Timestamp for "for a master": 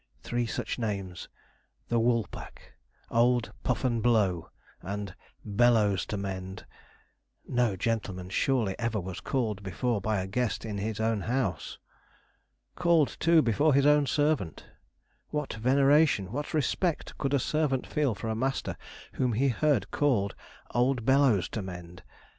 18.15-18.77